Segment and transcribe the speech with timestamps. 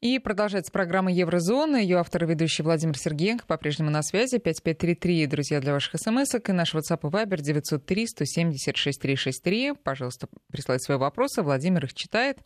[0.00, 1.76] И продолжается программа Еврозона.
[1.76, 4.36] Ее автор и ведущий Владимир Сергеенко по-прежнему на связи.
[4.38, 9.78] 5533, друзья, для ваших смс И наш WhatsApp и Viber 903-170-6363.
[9.82, 11.40] Пожалуйста, присылайте свои вопросы.
[11.42, 12.40] Владимир их читает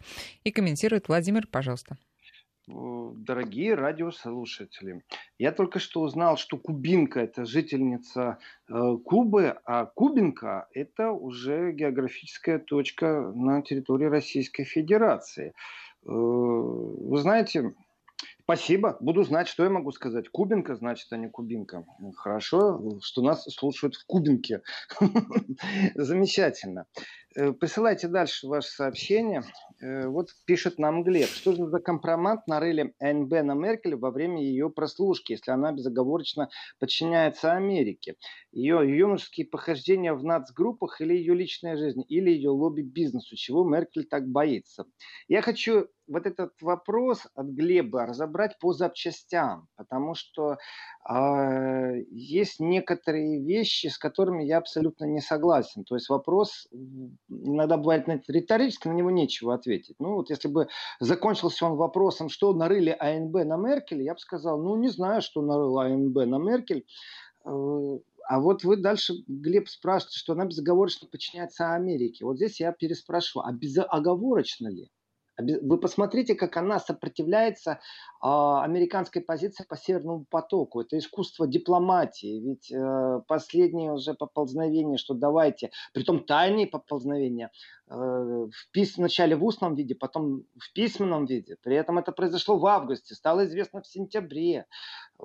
[0.44, 1.08] и комментирует.
[1.08, 1.96] Владимир, пожалуйста.
[2.68, 5.02] Дорогие радиослушатели,
[5.38, 8.38] я только что узнал, что Кубинка– это жительница
[8.68, 15.54] э, Кубы, а Кубинка– это уже географическая точка на территории Российской Федерации.
[16.09, 17.75] Э, вы знаете,
[18.50, 18.96] Спасибо.
[19.00, 20.31] Буду знать, что я могу сказать.
[20.31, 21.84] Кубинка, значит, а не Кубинка.
[22.17, 24.62] Хорошо, что нас слушают в Кубинке.
[25.94, 26.86] Замечательно.
[27.36, 29.43] Э, присылайте дальше ваше сообщение.
[29.82, 31.29] Э, вот пишет нам Глеб.
[31.29, 36.48] Что же за компромат нарыли НБ на Меркель во время ее прослушки, если она безоговорочно
[36.81, 38.17] подчиняется Америке?
[38.50, 43.36] Ее юношеские похождения в нацгруппах или ее личная жизнь, или ее лобби бизнесу?
[43.36, 44.86] Чего Меркель так боится?
[45.28, 50.59] Я хочу вот этот вопрос от Глеба разобрать по запчастям, потому что
[51.09, 55.84] э, есть некоторые вещи, с которыми я абсолютно не согласен.
[55.84, 56.69] То есть вопрос
[57.29, 59.97] иногда бывает знаете, риторический, на него нечего ответить.
[59.98, 60.69] Ну вот если бы
[61.01, 65.42] закончился он вопросом, что нарыли АНБ на Меркель, я бы сказал, ну не знаю, что
[65.42, 66.86] нарыл АНБ на Меркель.
[67.45, 67.98] Э,
[68.29, 72.27] а вот вы дальше, Глеб, спрашиваете, что она безоговорочно подчиняется Америке.
[72.27, 74.91] Вот здесь я переспрашиваю, а безоговорочно ли?
[75.39, 77.77] Вы посмотрите, как она сопротивляется э,
[78.20, 80.80] американской позиции по Северному потоку.
[80.80, 82.41] Это искусство дипломатии.
[82.41, 87.53] Ведь э, последнее уже поползновение, что давайте, притом тайные поползновения,
[87.89, 88.97] э, в пис...
[88.97, 91.56] вначале в устном виде, потом в письменном виде.
[91.62, 94.67] При этом это произошло в августе, стало известно в сентябре,
[95.20, 95.23] э,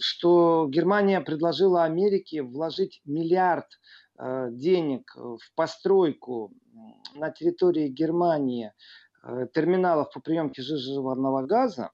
[0.00, 3.68] что Германия предложила Америке вложить миллиард
[4.18, 6.50] Э, денег в постройку
[7.14, 8.72] на территории Германии
[9.22, 11.90] э, терминалов по приемке жижеварного газа,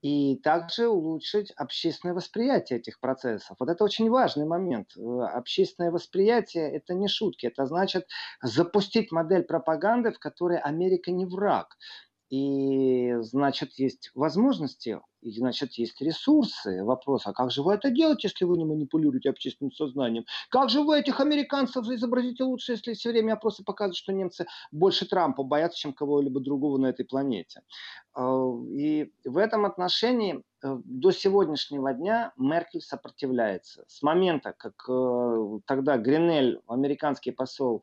[0.00, 3.56] и также улучшить общественное восприятие этих процессов.
[3.58, 4.96] Вот это очень важный момент.
[4.96, 5.00] Э,
[5.34, 8.06] общественное восприятие– это не шутки, это значит
[8.42, 11.76] запустить модель пропаганды, в которой Америка не враг.
[12.30, 16.84] И, значит, есть возможности, и, значит, есть ресурсы.
[16.84, 20.26] Вопрос, а как же вы это делаете, если вы не манипулируете общественным сознанием?
[20.50, 25.06] Как же вы этих американцев изобразите лучше, если все время опросы показывают, что немцы больше
[25.06, 27.62] Трампа боятся, чем кого-либо другого на этой планете?
[28.12, 33.84] А, и в этом отношении э, до сегодняшнего дня Меркель сопротивляется.
[33.88, 37.82] С момента, как э, тогда Гринель, американский посол,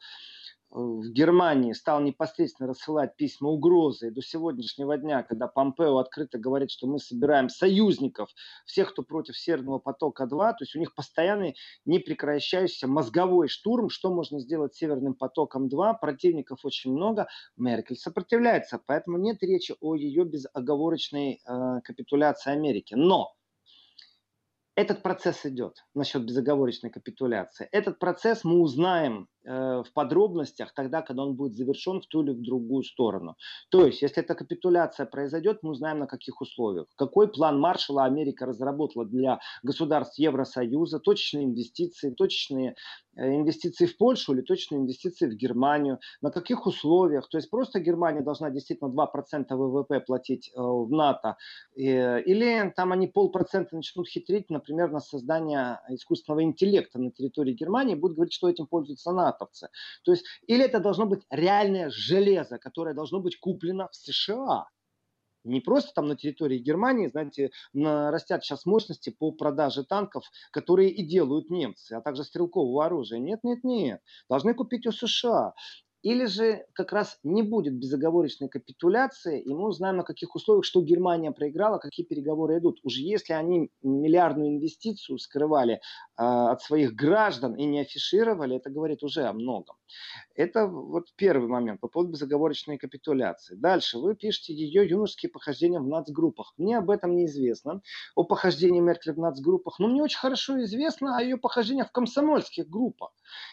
[0.69, 4.11] в Германии стал непосредственно рассылать письма угрозы.
[4.11, 8.29] До сегодняшнего дня, когда Помпео открыто говорит, что мы собираем союзников,
[8.65, 11.55] всех, кто против Северного потока-2, то есть у них постоянный
[11.85, 19.41] непрекращающийся мозговой штурм, что можно сделать Северным потоком-2, противников очень много, Меркель сопротивляется, поэтому нет
[19.43, 22.95] речи о ее безоговорочной э, капитуляции Америки.
[22.95, 23.33] Но
[24.75, 27.69] этот процесс идет насчет безоговорочной капитуляции.
[27.71, 32.41] Этот процесс мы узнаем в подробностях тогда, когда он будет завершен в ту или в
[32.41, 33.35] другую сторону.
[33.69, 36.87] То есть, если эта капитуляция произойдет, мы узнаем на каких условиях.
[36.95, 42.75] Какой план Маршала Америка разработала для государств Евросоюза, точечные инвестиции, точечные
[43.15, 47.29] э, инвестиции в Польшу или точечные инвестиции в Германию, на каких условиях.
[47.29, 51.37] То есть просто Германия должна действительно 2% ВВП платить э, в НАТО,
[51.75, 58.15] или там они полпроцента начнут хитрить, например, на создание искусственного интеллекта на территории Германии, будут
[58.15, 59.69] говорить, что этим пользуется НАТО натовцы.
[60.03, 64.65] То есть, или это должно быть реальное железо, которое должно быть куплено в США.
[65.43, 71.05] Не просто там на территории Германии, знаете, растят сейчас мощности по продаже танков, которые и
[71.05, 73.19] делают немцы, а также стрелкового оружия.
[73.19, 74.01] Нет, нет, нет.
[74.27, 75.53] Должны купить у США.
[76.01, 80.83] Или же как раз не будет безоговорочной капитуляции, и мы узнаем, на каких условиях, что
[80.83, 82.79] Германия проиграла, какие переговоры идут.
[82.83, 85.79] Уже если они миллиардную инвестицию скрывали
[86.17, 89.75] от своих граждан и не афишировали, это говорит уже о многом.
[90.35, 93.55] Это вот первый момент по поводу безоговорочной капитуляции.
[93.55, 96.53] Дальше вы пишете ее юношеские похождения в нацгруппах.
[96.57, 97.81] Мне об этом неизвестно,
[98.15, 102.67] о похождении Меркель в нацгруппах, но мне очень хорошо известно о ее похождениях в комсомольских
[102.69, 103.11] группах.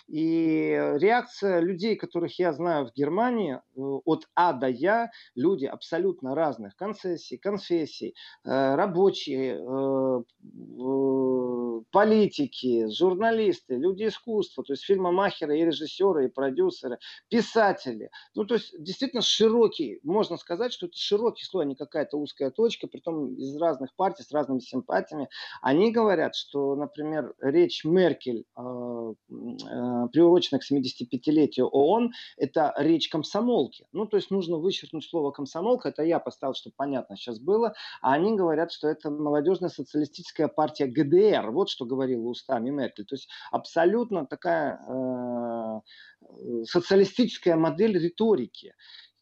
[0.08, 6.34] И реакция людей, которых я знаю в Германии, э, от А до Я, люди абсолютно
[6.34, 10.22] разных концессий, конфессий, э, рабочие, э,
[12.52, 18.10] политики, журналисты, люди искусства, то есть фильмомахеры и режиссеры, и продюсеры, писатели.
[18.34, 22.50] Ну, то есть действительно широкий, можно сказать, что это широкий слой, а не какая-то узкая
[22.50, 25.28] точка, притом из разных партий, с разными симпатиями.
[25.60, 33.86] Они говорят, что, например, речь Меркель, э, э, приуроченная к 75-летию ООН, это речь комсомолки.
[33.92, 38.12] Ну, то есть нужно вычеркнуть слово комсомолка, это я поставил, чтобы понятно сейчас было, а
[38.12, 43.04] они говорят, что это молодежная социалистическая партия ГДР, вот что говорила устами Меркель.
[43.04, 45.80] То есть абсолютно такая э,
[46.64, 48.74] социалистическая модель риторики.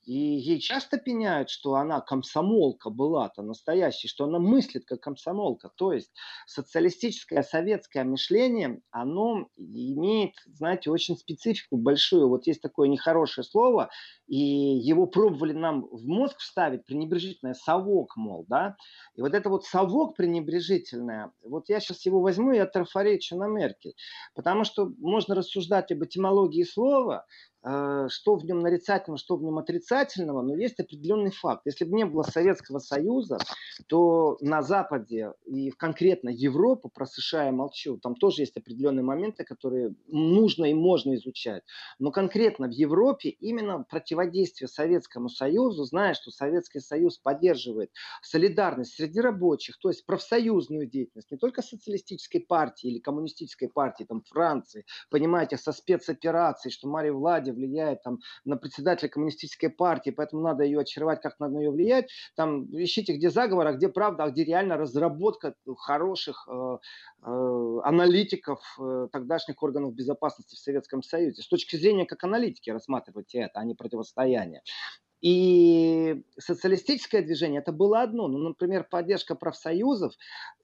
[0.05, 5.71] И ей часто пеняют, что она комсомолка была-то настоящая, что она мыслит как комсомолка.
[5.77, 6.11] То есть
[6.47, 12.29] социалистическое советское мышление, оно имеет, знаете, очень специфику большую.
[12.29, 13.91] Вот есть такое нехорошее слово,
[14.27, 18.77] и его пробовали нам в мозг вставить, пренебрежительное совок, мол, да.
[19.17, 23.95] И вот это вот совок пренебрежительное, вот я сейчас его возьму и отрафоречу на Меркель.
[24.35, 27.27] Потому что можно рассуждать об этимологии слова,
[27.63, 31.63] что в нем нарицательного, что в нем отрицательного, но есть определенный факт.
[31.67, 33.39] Если бы не было Советского Союза,
[33.87, 39.45] то на Западе и конкретно Европу, про США я молчу, там тоже есть определенные моменты,
[39.45, 41.63] которые нужно и можно изучать.
[41.99, 47.91] Но конкретно в Европе именно противодействие Советскому Союзу, зная, что Советский Союз поддерживает
[48.23, 54.23] солидарность среди рабочих, то есть профсоюзную деятельность, не только социалистической партии или коммунистической партии, там
[54.23, 60.43] Франции, понимаете, со спецоперацией, что Мария Владимировна Влади влияет там, на председателя коммунистической партии, поэтому
[60.43, 62.11] надо ее очаровать, как надо на нее влиять.
[62.37, 66.79] Там ищите, где заговор, а где правда, а где реально разработка хороших э,
[67.23, 71.43] э, аналитиков э, тогдашних органов безопасности в Советском Союзе.
[71.43, 74.63] С точки зрения как аналитики рассматривайте это, а не противостояние.
[75.21, 78.27] И социалистическое движение это было одно.
[78.27, 80.15] Ну, например, поддержка профсоюзов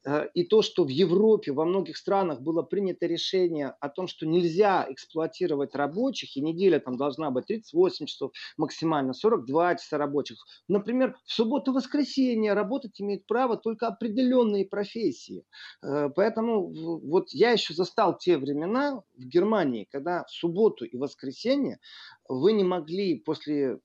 [0.06, 4.26] э, и то, что в Европе, во многих странах было принято решение о том, что
[4.26, 10.38] нельзя эксплуатировать рабочих, и неделя там должна быть 38 часов, максимально 42 часа рабочих.
[10.68, 15.44] Например, в субботу-воскресенье работать имеют право только определенные профессии.
[15.82, 16.72] Э, поэтому
[17.06, 21.78] вот я еще застал те времена в Германии, когда в субботу и воскресенье
[22.26, 23.80] вы не могли после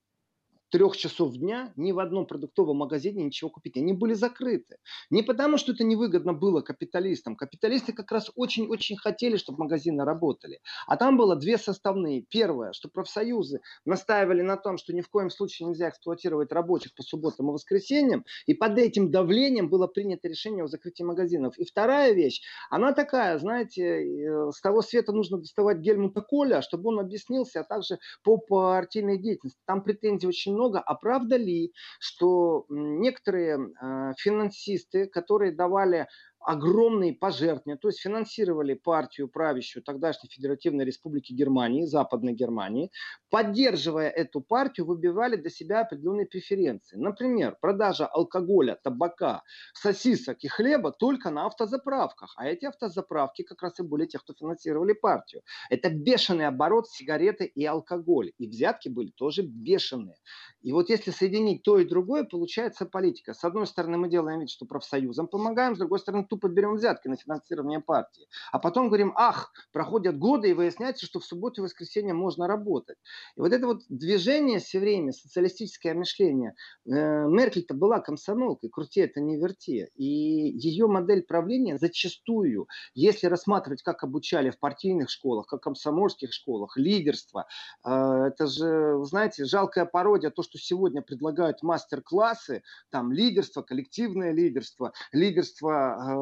[0.71, 3.77] трех часов дня ни в одном продуктовом магазине ничего купить.
[3.77, 4.77] Они были закрыты.
[5.09, 7.35] Не потому, что это невыгодно было капиталистам.
[7.35, 10.59] Капиталисты как раз очень-очень хотели, чтобы магазины работали.
[10.87, 12.21] А там было две составные.
[12.21, 17.03] Первое, что профсоюзы настаивали на том, что ни в коем случае нельзя эксплуатировать рабочих по
[17.03, 18.25] субботам и воскресеньям.
[18.45, 21.57] И под этим давлением было принято решение о закрытии магазинов.
[21.57, 26.89] И вторая вещь, она такая, знаете, э, с того света нужно доставать Гельмута Коля, чтобы
[26.89, 29.59] он объяснился, а также по партийной деятельности.
[29.65, 36.07] Там претензий очень а правда ли, что некоторые э, финансисты, которые давали
[36.43, 42.91] огромные пожертвования, то есть финансировали партию правящую тогдашней Федеративной Республики Германии, Западной Германии,
[43.29, 46.97] поддерживая эту партию, выбивали для себя определенные преференции.
[46.97, 49.43] Например, продажа алкоголя, табака,
[49.73, 52.33] сосисок и хлеба только на автозаправках.
[52.37, 55.43] А эти автозаправки как раз и были те, кто финансировали партию.
[55.69, 58.31] Это бешеный оборот сигареты и алкоголь.
[58.37, 60.17] И взятки были тоже бешеные.
[60.61, 63.33] И вот если соединить то и другое, получается политика.
[63.33, 67.09] С одной стороны, мы делаем вид, что профсоюзам помогаем, с другой стороны, тупо берем взятки
[67.09, 68.25] на финансирование партии.
[68.53, 72.97] А потом говорим, ах, проходят годы и выясняется, что в субботу и воскресенье можно работать.
[73.35, 76.55] И вот это вот движение все время, социалистическое мышление,
[76.85, 79.89] э, Меркель-то была комсомолкой, крути это не верти.
[79.95, 86.77] И ее модель правления зачастую, если рассматривать, как обучали в партийных школах, как комсомольских школах,
[86.77, 87.45] лидерство,
[87.83, 94.93] э, это же, знаете, жалкая пародия, то, что сегодня предлагают мастер-классы, там лидерство, коллективное лидерство,
[95.11, 96.20] лидерство э,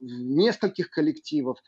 [0.00, 1.58] нескольких коллективов.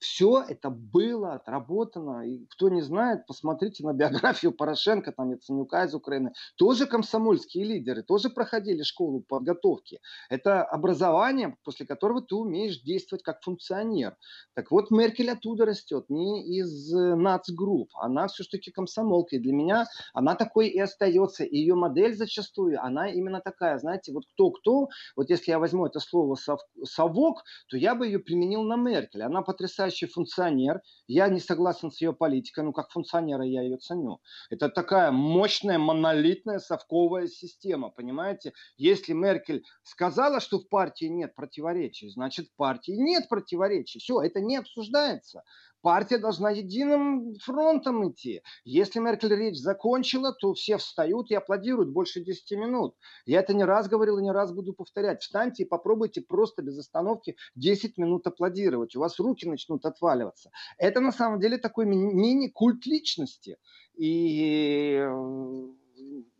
[0.00, 2.26] Все это было отработано.
[2.26, 3.92] И кто не знает, посмотрите на
[4.32, 6.32] биографию Порошенко, там Яценюка из Украины.
[6.56, 10.00] Тоже комсомольские лидеры, тоже проходили школу подготовки.
[10.30, 14.16] Это образование, после которого ты умеешь действовать как функционер.
[14.54, 17.90] Так вот, Меркель оттуда растет, не из э, нацгрупп.
[17.94, 19.36] Она все-таки комсомолка.
[19.36, 21.44] И для меня она такой и остается.
[21.44, 23.78] И ее модель зачастую, она именно такая.
[23.78, 26.36] Знаете, вот кто-кто, вот если я возьму это слово
[26.84, 29.22] совок, то я бы ее применил на Меркель.
[29.22, 30.80] Она потрясающая потрясающий функционер.
[31.06, 34.20] Я не согласен с ее политикой, но как функционера я ее ценю.
[34.50, 38.52] Это такая мощная, монолитная совковая система, понимаете?
[38.76, 43.98] Если Меркель сказала, что в партии нет противоречий, значит в партии нет противоречий.
[43.98, 45.42] Все, это не обсуждается.
[45.82, 48.42] Партия должна единым фронтом идти.
[48.64, 52.94] Если Меркель речь закончила, то все встают и аплодируют больше 10 минут.
[53.26, 55.22] Я это не раз говорил и не раз буду повторять.
[55.22, 58.96] Встаньте и попробуйте просто без остановки 10 минут аплодировать.
[58.96, 60.50] У вас руки начнут отваливаться.
[60.78, 63.56] Это на самом деле такой мини-культ личности.
[63.96, 65.04] И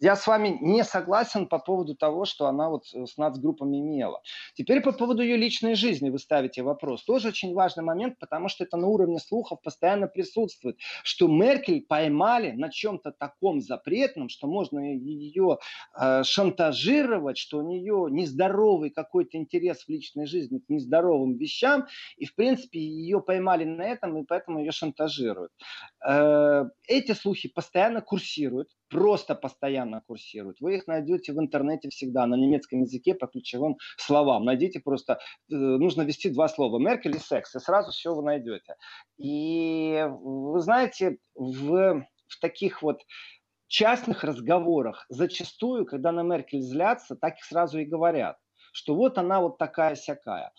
[0.01, 4.23] я с вами не согласен по поводу того, что она вот с нацгруппами имела.
[4.55, 7.05] Теперь по поводу ее личной жизни вы ставите вопрос.
[7.05, 12.53] Тоже очень важный момент, потому что это на уровне слухов постоянно присутствует, что Меркель поймали
[12.53, 15.59] на чем-то таком запретном, что можно ее
[15.99, 22.25] э, шантажировать, что у нее нездоровый какой-то интерес в личной жизни к нездоровым вещам, и
[22.25, 25.53] в принципе ее поймали на этом, и поэтому ее шантажируют.
[26.07, 30.61] Э, эти слухи постоянно курсируют, просто постоянно курсируют.
[30.61, 34.45] Вы их найдете в интернете всегда на немецком языке по ключевым словам.
[34.45, 38.77] Найдите просто, э, нужно ввести два слова, Меркель и секс, и сразу все вы найдете.
[39.19, 43.01] И вы знаете, в, в таких вот
[43.67, 48.37] частных разговорах зачастую, когда на Меркель злятся, так и сразу и говорят
[48.73, 50.53] что вот она вот такая всякая.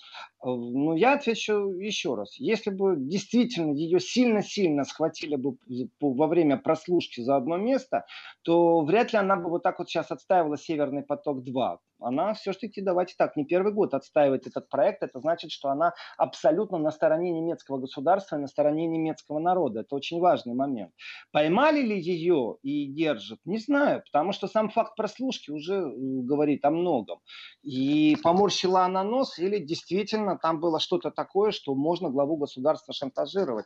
[0.44, 2.38] Ну, я отвечу еще раз.
[2.40, 5.58] Если бы действительно ее сильно-сильно схватили бы
[6.00, 8.06] во время прослушки за одно место,
[8.44, 11.78] то вряд ли она бы вот так вот сейчас отстаивала «Северный поток-2».
[12.02, 15.04] Она все-таки, давайте так, не первый год отстаивает этот проект.
[15.04, 19.82] Это значит, что она абсолютно на стороне немецкого государства и на стороне немецкого народа.
[19.82, 20.92] Это очень важный момент.
[21.32, 23.40] Поймали ли ее и держат?
[23.46, 27.20] Не знаю, потому что сам факт прослушки уже э, говорит о многом.
[27.64, 33.66] И поморщила она нос или действительно там было что-то такое, что можно главу государства шантажировать.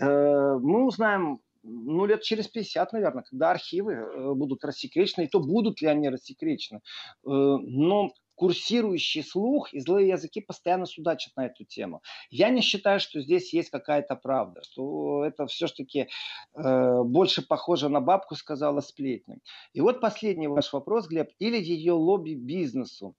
[0.00, 5.40] Э, мы узнаем ну, лет через 50, наверное, когда архивы э, будут рассекречены, и то
[5.40, 6.78] будут ли они рассекречены.
[6.78, 6.80] Э,
[7.24, 12.00] но курсирующий слух и злые языки постоянно судачат на эту тему.
[12.30, 16.08] Я не считаю, что здесь есть какая-то правда, что это все-таки
[16.54, 19.36] э, больше похоже на бабку, сказала сплетня.
[19.74, 23.14] И вот последний ваш вопрос, Глеб, или ее лобби бизнесу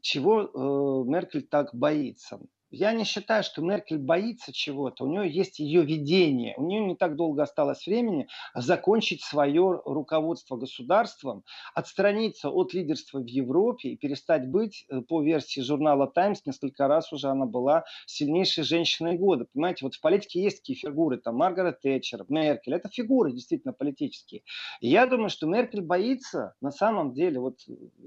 [0.00, 2.40] чего э, Меркель так боится.
[2.74, 5.04] Я не считаю, что Меркель боится чего-то.
[5.04, 6.54] У нее есть ее видение.
[6.56, 13.26] У нее не так долго осталось времени закончить свое руководство государством, отстраниться от лидерства в
[13.26, 18.64] Европе и перестать быть, э, по версии журнала «Таймс», несколько раз уже она была сильнейшей
[18.64, 19.46] женщиной года.
[19.52, 22.72] Понимаете, вот в политике есть такие фигуры, там Маргарет Тэтчер, Меркель.
[22.72, 24.44] Это фигуры действительно политические.
[24.80, 27.58] И я думаю, что Меркель боится, на самом деле, вот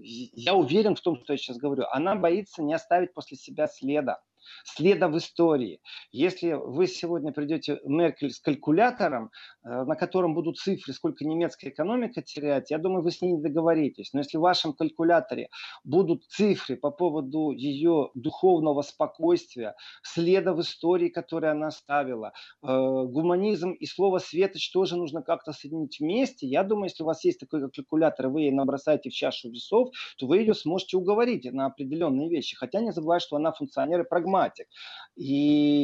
[0.01, 4.21] я уверен в том, что я сейчас говорю, она боится не оставить после себя следа
[4.63, 5.79] следа в истории.
[6.11, 9.31] Если вы сегодня придете Меркель с калькулятором,
[9.63, 13.41] э, на котором будут цифры, сколько немецкая экономика теряет, я думаю, вы с ней не
[13.41, 14.13] договоритесь.
[14.13, 15.49] Но если в вашем калькуляторе
[15.83, 22.33] будут цифры по поводу ее духовного спокойствия, следа в истории, который она ставила,
[22.63, 27.23] э, гуманизм и слово светоч тоже нужно как-то соединить вместе, я думаю, если у вас
[27.23, 31.45] есть такой калькулятор, и вы ей набросаете в чашу весов, то вы ее сможете уговорить
[31.51, 32.55] на определенные вещи.
[32.55, 34.67] Хотя не забывайте, что она функционер и прагматик прагматик.
[35.15, 35.33] И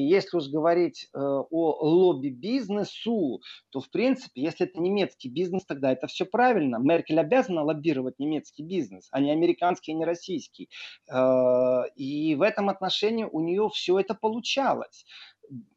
[0.09, 6.07] если уж говорить э, о лобби-бизнесу, то, в принципе, если это немецкий бизнес, тогда это
[6.07, 6.77] все правильно.
[6.77, 10.69] Меркель обязана лоббировать немецкий бизнес, а не американский, а не российский.
[11.09, 15.05] Э, и в этом отношении у нее все это получалось.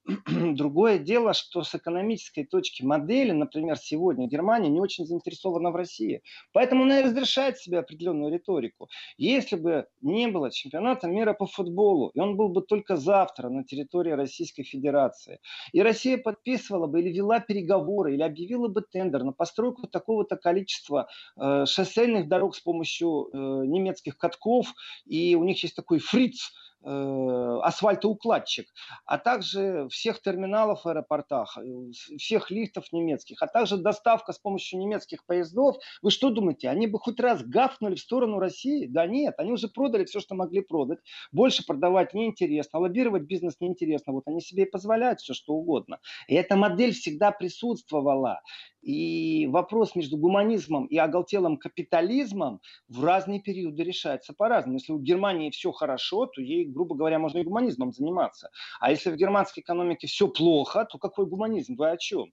[0.26, 6.22] Другое дело, что с экономической точки модели, например, сегодня Германия не очень заинтересована в России.
[6.52, 8.88] Поэтому она разрешает себе определенную риторику.
[9.16, 13.64] Если бы не было чемпионата мира по футболу, и он был бы только завтра на
[13.64, 15.40] территории Российской Федерации,
[15.72, 21.08] и Россия подписывала бы или вела переговоры, или объявила бы тендер на постройку такого-то количества
[21.36, 24.74] э, шоссейных дорог с помощью э, немецких катков,
[25.06, 26.52] и у них есть такой фриц,
[26.84, 28.66] асфальтоукладчик,
[29.06, 34.78] а также всех терминалов в аэропортах, э, всех лифтов немецких, а также доставка с помощью
[34.78, 35.76] немецких поездов.
[36.02, 38.86] Вы что думаете, они бы хоть раз гафнули в сторону России?
[38.86, 40.98] Да нет, они уже продали все, что могли продать.
[41.32, 44.12] Больше продавать неинтересно, лоббировать бизнес неинтересно.
[44.12, 45.98] Вот они себе и позволяют все, что угодно.
[46.28, 48.40] И эта модель всегда присутствовала.
[48.84, 54.76] И вопрос между гуманизмом и оголтелым капитализмом в разные периоды решается по-разному.
[54.78, 58.50] Если у Германии все хорошо, то ей, грубо говоря, можно и гуманизмом заниматься.
[58.80, 61.76] А если в германской экономике все плохо, то какой гуманизм?
[61.76, 62.26] Вы о чем?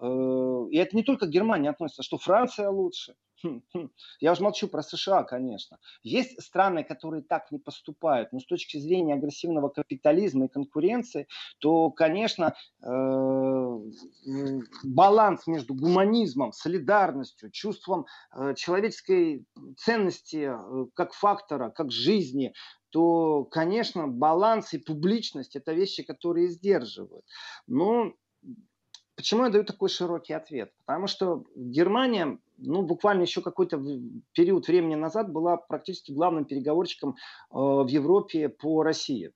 [0.00, 3.88] Э, и это не только к Германии относится, что Франция лучше, Хм, хм.
[4.20, 5.78] Я уже молчу про США, конечно.
[6.02, 11.28] Есть страны, которые так не поступают, но с точки зрения агрессивного капитализма и конкуренции,
[11.60, 12.88] то, конечно, э,
[14.84, 22.52] баланс между гуманизмом, солидарностью, чувством э, человеческой ценности э, как фактора, как жизни,
[22.90, 27.24] то, конечно, баланс и публичность– это вещи, которые сдерживают.
[27.66, 28.14] Но
[29.18, 30.72] почему я даю такой широкий ответ?
[30.86, 33.82] Потому что Германия, ну, буквально еще какой-то
[34.32, 37.14] период времени назад была практически главным переговорщиком э,
[37.50, 39.32] в Европе по России.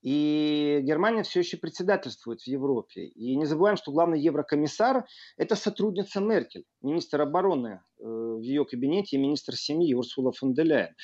[0.00, 3.08] И Германия все еще председательствует в Европе.
[3.08, 5.04] И не забываем, что главный еврокомиссар–
[5.36, 10.62] это сотрудница Меркель, министр обороны э, в ее кабинете и министр семьи Урсула фон де
[10.62, 10.94] Ляйен.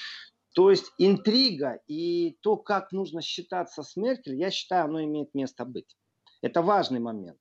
[0.54, 5.66] То есть интрига и то, как нужно считаться с Меркель, я считаю, оно имеет место
[5.66, 5.98] быть.
[6.40, 7.36] Это важный момент.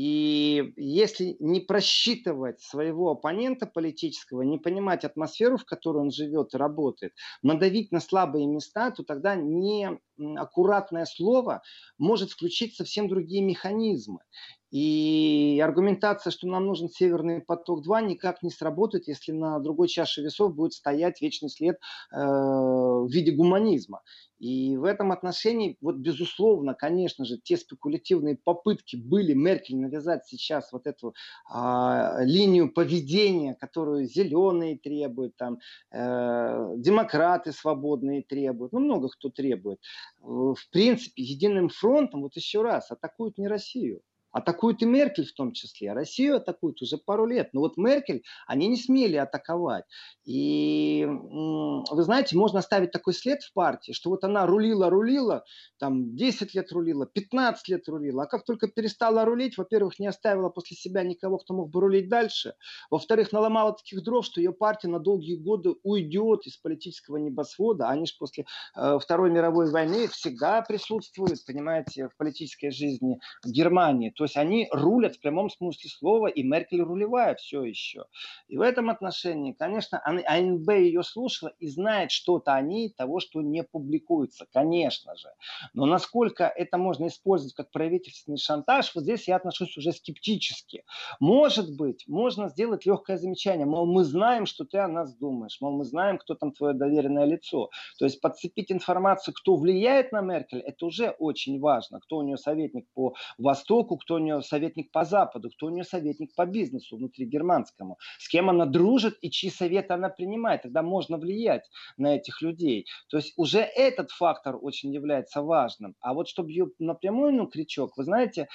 [0.00, 6.56] И если не просчитывать своего оппонента политического, не понимать атмосферу, в которой он живет и
[6.56, 11.62] работает, надавить на слабые места, то тогда неаккуратное слово
[11.98, 14.20] может включить совсем другие механизмы.
[14.70, 20.54] И аргументация, что нам нужен Северный поток-2, никак не сработает, если на другой чаше весов
[20.54, 21.76] будет стоять вечный след
[22.12, 24.02] э, в виде гуманизма.
[24.38, 30.70] И в этом отношении, вот безусловно, конечно же, те спекулятивные попытки были Меркель навязать сейчас
[30.72, 31.14] вот эту
[31.52, 35.58] э, линию поведения, которую зеленые требуют, там,
[35.90, 39.80] э, демократы свободные требуют, ну много кто требует.
[40.20, 45.52] В принципе, единым фронтом, вот еще раз, атакуют не Россию, Атакуют и Меркель в том
[45.52, 45.92] числе.
[45.92, 47.50] Россию атакуют уже пару лет.
[47.52, 49.84] Но вот Меркель они не смели атаковать.
[50.24, 55.44] И вы знаете, можно оставить такой след в партии, что вот она рулила-рулила,
[55.78, 58.24] там 10 лет рулила, 15 лет рулила.
[58.24, 62.08] А как только перестала рулить, во-первых, не оставила после себя никого, кто мог бы рулить
[62.08, 62.54] дальше.
[62.90, 67.88] Во-вторых, наломала таких дров, что ее партия на долгие годы уйдет из политического небосвода.
[67.88, 68.44] Они же после
[68.76, 74.12] э, Второй мировой войны всегда присутствуют, понимаете, в политической жизни Германии.
[74.18, 78.06] То есть они рулят в прямом смысле слова, и Меркель рулевая все еще.
[78.48, 83.42] И в этом отношении, конечно, АНБ ее слушала и знает что-то о ней, того, что
[83.42, 85.28] не публикуется, конечно же.
[85.72, 90.82] Но насколько это можно использовать как правительственный шантаж, вот здесь я отношусь уже скептически.
[91.20, 95.76] Может быть, можно сделать легкое замечание, мол, мы знаем, что ты о нас думаешь, мол,
[95.76, 97.70] мы знаем, кто там твое доверенное лицо.
[98.00, 102.00] То есть подцепить информацию, кто влияет на Меркель, это уже очень важно.
[102.00, 105.84] Кто у нее советник по Востоку, кто у нее советник по Западу, кто у нее
[105.84, 110.62] советник по бизнесу внутри германскому, с кем она дружит и чьи советы она принимает.
[110.62, 112.86] Тогда можно влиять на этих людей.
[113.10, 115.94] То есть уже этот фактор очень является важным.
[116.00, 118.48] А вот чтобы ее напрямую, ну, крючок, вы знаете,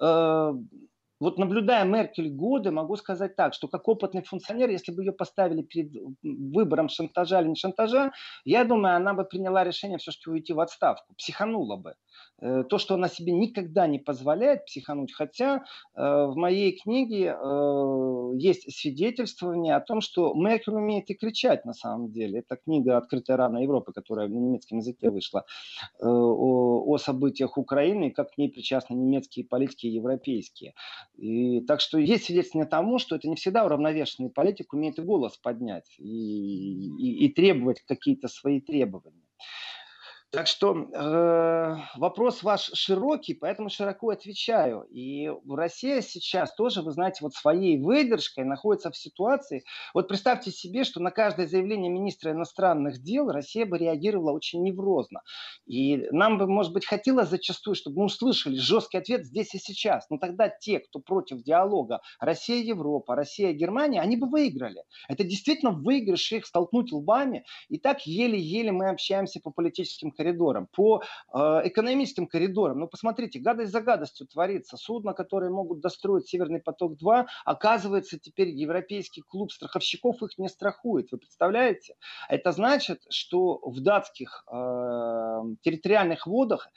[0.00, 0.52] э,
[1.20, 5.62] вот наблюдая Меркель годы, могу сказать так, что как опытный функционер, если бы ее поставили
[5.62, 5.92] перед
[6.22, 8.12] выбором шантажа или не шантажа,
[8.44, 11.94] я думаю, она бы приняла решение все-таки уйти в отставку, психанула бы.
[12.40, 15.12] Э, то, что она себе никогда не позволяет психануть.
[15.12, 21.64] Хотя э, в моей книге э, есть свидетельствование о том, что Меркель умеет и кричать
[21.64, 22.40] на самом деле.
[22.40, 25.44] Это книга «Открытая рана Европы», которая на немецком языке вышла,
[26.00, 30.74] о, о событиях Украины, как к ней причастны немецкие политики и европейские.
[31.16, 35.36] И, так что есть свидетельствование тому, что это не всегда уравновешенный политик умеет и голос
[35.36, 39.24] поднять и, и, и требовать какие-то свои требования.
[40.34, 44.82] Так что э, вопрос ваш широкий, поэтому широко отвечаю.
[44.90, 49.62] И Россия сейчас тоже, вы знаете, вот своей выдержкой находится в ситуации.
[49.94, 55.20] Вот представьте себе, что на каждое заявление министра иностранных дел Россия бы реагировала очень неврозно.
[55.66, 60.10] И нам бы, может быть, хотелось зачастую, чтобы мы услышали жесткий ответ здесь и сейчас.
[60.10, 64.82] Но тогда те, кто против диалога Россия-Европа, Россия-Германия, они бы выиграли.
[65.08, 67.44] Это действительно выигрыш их столкнуть лбами.
[67.68, 70.23] И так еле-еле мы общаемся по политическим коридорам,
[70.72, 72.80] по э, экономическим коридорам.
[72.80, 74.76] Ну, посмотрите, гадость за гадостью творится.
[74.76, 81.12] Судно, которое могут достроить Северный поток-2, оказывается, теперь европейский клуб страховщиков их не страхует.
[81.12, 81.96] Вы представляете?
[82.28, 84.54] Это значит, что в датских э,
[85.62, 86.68] территориальных водах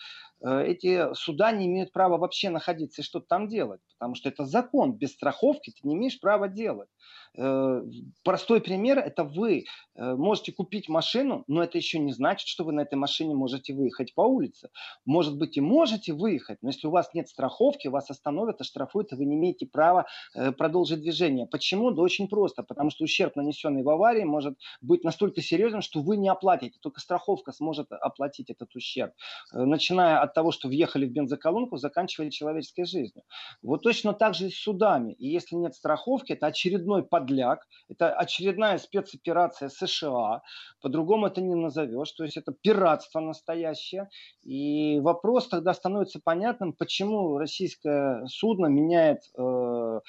[0.42, 4.94] эти суда не имеют права вообще находиться и что-то там делать, потому что это закон.
[4.94, 6.90] Без страховки ты не имеешь права делать.
[7.38, 7.84] Э,
[8.24, 12.74] простой пример– это вы э, можете купить машину, но это еще не значит, что вы
[12.74, 14.70] на этой машине можете выехать по улице.
[15.06, 19.16] Может быть и можете выехать, но если у вас нет страховки, вас остановят, оштрафуют, и
[19.16, 21.46] вы не имеете права э, продолжить движение.
[21.46, 21.92] Почему?
[21.92, 26.18] Да очень просто, потому что ущерб, нанесенный в аварии, может быть настолько серьезным, что вы
[26.18, 26.80] не оплатите.
[26.82, 29.14] Только страховка сможет оплатить этот ущерб.
[29.54, 33.24] Начиная от того, что въехали в бензоколонку, заканчивая человеческой жизнью.
[33.62, 35.14] Вот точно так же и с судами.
[35.14, 37.68] И если нет страховки, это очередной под подляк.
[37.90, 40.42] Это очередная спецоперация США.
[40.82, 42.12] По-другому это не назовешь.
[42.14, 44.10] То есть это пиратство настоящее.
[44.44, 50.00] И вопрос тогда становится понятным, почему российское судно меняет э,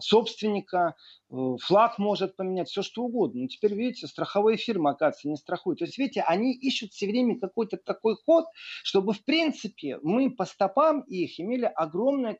[0.00, 0.94] собственника,
[1.30, 3.42] э, флаг может поменять, все что угодно.
[3.42, 5.80] Но теперь, видите, страховые фирмы, оказывается, не страхуют.
[5.80, 8.46] То есть, видите, они ищут все время какой-то такой ход,
[8.82, 12.38] чтобы, в принципе, мы по стопам их имели огромное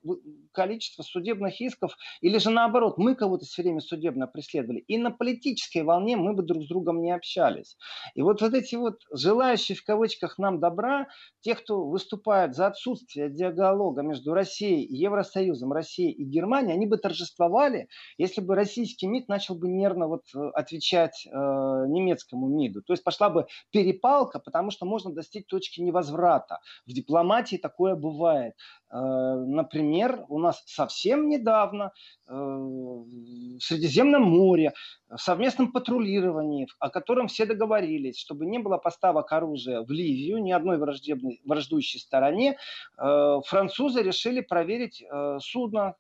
[0.53, 4.81] количество судебных исков, или же наоборот, мы кого-то все время судебно преследовали.
[4.81, 7.77] И на политической волне мы бы друг с другом не общались.
[8.15, 11.09] И вот, вот эти вот желающие в кавычках нам добра,
[11.41, 16.94] те, кто выступает за отсутствие диалога между Россией и Евросоюзом, Россией и Германией, они бы
[16.99, 22.83] торжествовали, если бы российский МИД начал бы нервно вот э, отвечать э, немецкому МИДу.
[22.83, 26.61] То есть пошла бы перепалка, потому что можно достичь точки невозврата.
[26.87, 28.55] В дипломатии такое бывает.
[28.91, 31.93] Э, например, у нас совсем недавно
[32.27, 34.73] э, в Средиземном море
[35.09, 40.53] в совместном патрулировании, о котором все договорились, чтобы не было поставок оружия в Ливию ни
[40.53, 42.57] одной враждебной, враждующей стороне,
[42.99, 45.03] э, французы решили проверить
[45.41, 45.93] судно, Э,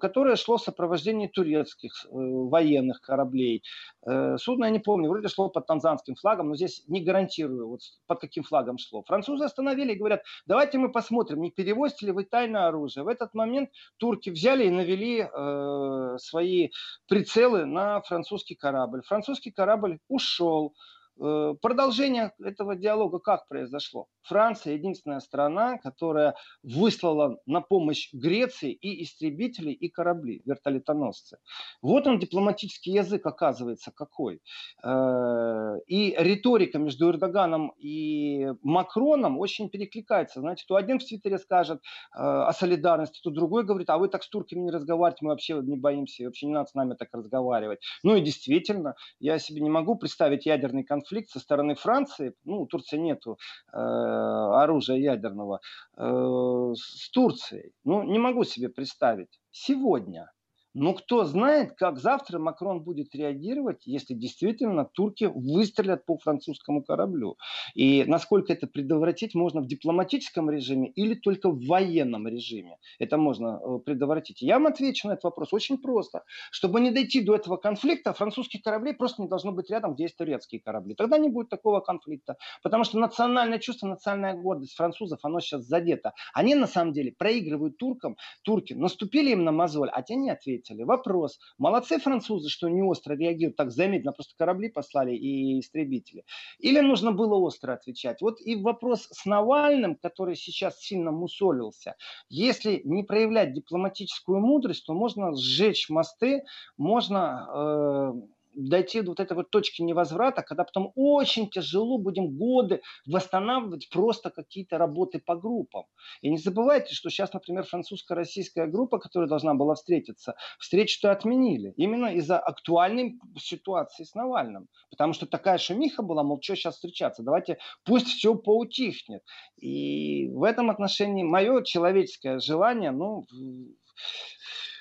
[0.00, 3.62] которое шло в сопровождении турецких э, военных кораблей.
[4.06, 7.80] Э, судно, я не помню, вроде шло под танзанским флагом, но здесь не гарантирую, вот
[8.06, 9.02] под каким флагом шло.
[9.02, 13.04] Французы остановили и говорят, давайте мы посмотрим, не перевозите ли вы тайное оружие.
[13.04, 16.70] В этот момент турки взяли и навели э, свои
[17.08, 19.02] прицелы на французский корабль.
[19.02, 20.74] Французский корабль ушел.
[21.18, 24.06] Продолжение этого диалога как произошло?
[24.26, 31.38] Франция единственная страна, которая выслала на помощь Греции и истребители, и корабли, вертолетоносцы.
[31.82, 34.40] Вот он дипломатический язык оказывается какой.
[34.82, 40.40] Э, и риторика между Эрдоганом и Макроном очень перекликается.
[40.40, 44.22] Знаете, то один в Твиттере скажет э, о солидарности, то другой говорит, а вы так
[44.22, 47.80] с турками не разговариваете, мы вообще не боимся, вообще не надо с нами так разговаривать.
[48.02, 52.66] Ну и действительно, я себе не могу представить ядерный конфликт со стороны Франции, ну, у
[52.66, 53.38] Турции нету
[53.72, 55.60] э, оружия ядерного
[55.96, 57.72] э, с Турцией.
[57.84, 59.40] Ну, не могу себе представить.
[59.50, 60.32] Сегодня
[60.78, 67.38] но кто знает, как завтра Макрон будет реагировать, если действительно турки выстрелят по французскому кораблю.
[67.74, 72.76] И насколько это предотвратить можно в дипломатическом режиме или только в военном режиме.
[72.98, 74.42] Это можно э, предотвратить.
[74.42, 76.24] Я вам отвечу на этот вопрос очень просто.
[76.50, 80.18] Чтобы не дойти до этого конфликта, французских кораблей просто не должно быть рядом, где есть
[80.18, 80.94] турецкие корабли.
[80.94, 82.36] Тогда не будет такого конфликта.
[82.62, 86.12] Потому что национальное чувство, национальная гордость французов, оно сейчас задето.
[86.34, 88.18] Они на самом деле проигрывают туркам.
[88.42, 90.84] Турки наступили им на мозоль, а те не ответили ответили.
[90.84, 91.38] Вопрос.
[91.58, 96.24] Молодцы французы, что не остро реагируют, так замедленно, просто корабли послали и истребители.
[96.58, 98.20] Или нужно было остро отвечать?
[98.20, 101.96] Вот и вопрос с Навальным, который сейчас сильно мусолился.
[102.28, 106.42] Если не проявлять дипломатическую мудрость, то можно сжечь мосты,
[106.76, 108.14] можно...
[108.22, 113.88] Э, дойти до вот этой вот точки невозврата, когда потом очень тяжело будем годы восстанавливать
[113.90, 115.84] просто какие-то работы по группам.
[116.22, 121.74] И не забывайте, что сейчас, например, французско-российская группа, которая должна была встретиться, встречу-то отменили.
[121.76, 124.68] Именно из-за актуальной ситуации с Навальным.
[124.90, 129.22] Потому что такая шумиха была, мол, что сейчас встречаться, давайте пусть все поутихнет.
[129.60, 133.26] И в этом отношении мое человеческое желание, ну,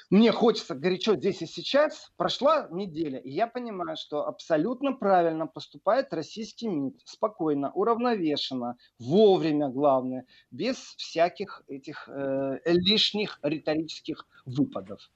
[0.09, 2.11] мне хочется горячо здесь и сейчас.
[2.15, 7.01] Прошла неделя, и я понимаю, что абсолютно правильно поступает российский МИД.
[7.03, 15.09] Спокойно, уравновешенно, вовремя, главное, без всяких этих э, лишних риторических выпадов.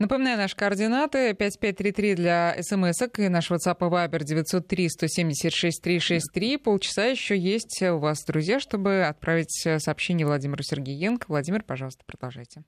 [0.00, 6.56] Напоминаю, наши координаты 5533 для смс-ок и наш WhatsApp и Viber 903 176 363.
[6.56, 11.26] Полчаса еще есть у вас, друзья, чтобы отправить сообщение Владимиру Сергеенко.
[11.28, 12.62] Владимир, пожалуйста, продолжайте.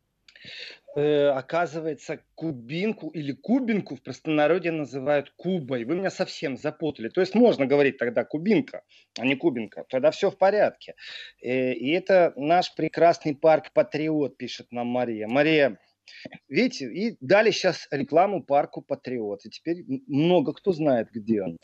[0.95, 5.87] Э, оказывается, кубинку или кубинку в простонародье называют кубой.
[5.87, 7.09] Вы меня совсем запутали.
[7.09, 8.83] То есть можно говорить тогда кубинка,
[9.19, 9.87] а не кубинка.
[9.89, 10.97] Тогда все в порядке.
[11.41, 15.27] Э, и это наш прекрасный парк Патриот, пишет нам Мария.
[15.29, 15.79] Мария,
[16.49, 19.45] Видите, и дали сейчас рекламу парку Патриот.
[19.47, 21.59] И теперь много кто знает, где он.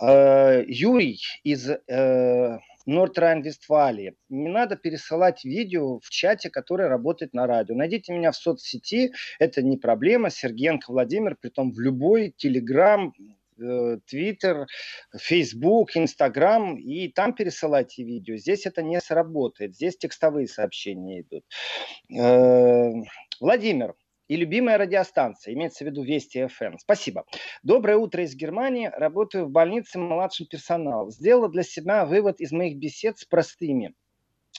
[0.00, 2.58] А, Юрий из э,
[2.88, 4.14] Норд-Райн-Вестфалии.
[4.30, 7.74] Не надо пересылать видео в чате, который работает на радио.
[7.74, 10.30] Найдите меня в соцсети, это не проблема.
[10.30, 13.12] Сергеенко Владимир, притом в любой телеграм,
[13.60, 14.66] э, Твиттер,
[15.14, 18.36] Фейсбук, Инстаграм, и там пересылайте видео.
[18.36, 21.44] Здесь это не сработает, здесь текстовые сообщения идут.
[23.40, 23.94] Владимир,
[24.26, 26.76] и любимая радиостанция, имеется в виду Вести ФМ.
[26.78, 27.24] Спасибо.
[27.62, 28.90] Доброе утро из Германии.
[28.94, 31.10] Работаю в больнице младшим персоналом.
[31.10, 33.94] Сделала для себя вывод из моих бесед с простыми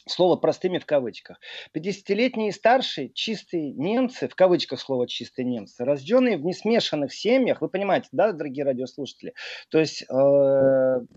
[0.09, 1.39] слово простыми в кавычках.
[1.75, 7.69] 50-летние и старшие чистые немцы, в кавычках слово чистые немцы, рожденные в несмешанных семьях, вы
[7.69, 9.33] понимаете, да, дорогие радиослушатели?
[9.69, 10.05] То есть э,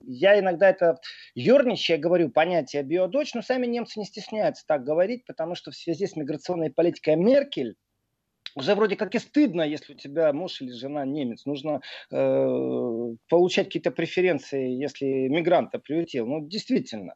[0.05, 0.99] я иногда это
[1.35, 6.07] ерничая говорю понятие биодочь, но сами немцы не стесняются так говорить, потому что в связи
[6.07, 7.77] с миграционной политикой Меркель
[8.55, 11.47] уже вроде как и стыдно, если у тебя муж или жена немец.
[11.47, 16.27] Нужно э, получать какие-то преференции, если мигранта приютил.
[16.27, 17.15] Ну, действительно.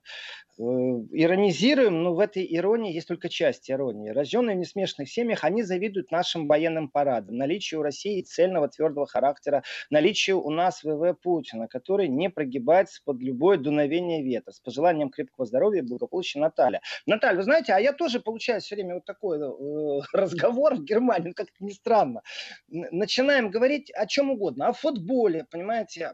[0.59, 4.09] Э, иронизируем, но в этой иронии есть только часть иронии.
[4.09, 9.64] Рожденные в несмешных семьях, они завидуют нашим военным парадам, наличию у России цельного твердого характера,
[9.90, 14.53] наличию у нас ВВ Путина, который не прогибается под любое дуновение ветра.
[14.53, 16.81] С пожеланием крепкого здоровья и благополучия Наталья.
[17.05, 21.26] Наталья, вы знаете, а я тоже получаю все время вот такой э, разговор в Германии,
[21.29, 22.23] ну, как-то не странно.
[22.69, 26.12] Начинаем говорить о чем угодно, о футболе, понимаете,